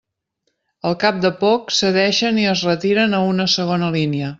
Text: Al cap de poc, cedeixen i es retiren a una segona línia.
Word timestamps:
Al 0.91 0.97
cap 1.03 1.19
de 1.27 1.31
poc, 1.43 1.69
cedeixen 1.81 2.43
i 2.45 2.49
es 2.57 2.67
retiren 2.73 3.15
a 3.19 3.25
una 3.35 3.51
segona 3.59 3.97
línia. 4.03 4.29